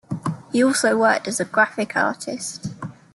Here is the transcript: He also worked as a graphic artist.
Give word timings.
He 0.51 0.63
also 0.63 0.97
worked 0.97 1.27
as 1.27 1.39
a 1.39 1.45
graphic 1.45 1.95
artist. 1.95 2.69